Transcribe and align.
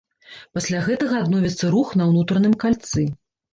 Пасля 0.57 0.79
гэтага 0.87 1.19
адновіцца 1.27 1.71
рух 1.77 1.93
на 2.03 2.09
ўнутраным 2.11 2.59
кальцы. 2.67 3.09